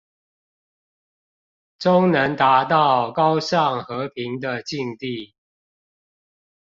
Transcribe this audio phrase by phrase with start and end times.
[1.77, 5.35] 終能達到高尚和平的境地